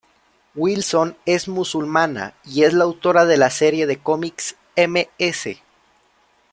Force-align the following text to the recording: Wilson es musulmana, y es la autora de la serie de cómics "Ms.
Wilson 0.55 1.15
es 1.27 1.47
musulmana, 1.47 2.33
y 2.43 2.63
es 2.63 2.73
la 2.73 2.85
autora 2.85 3.25
de 3.25 3.37
la 3.37 3.51
serie 3.51 3.85
de 3.85 3.99
cómics 3.99 4.55
"Ms. 4.75 5.59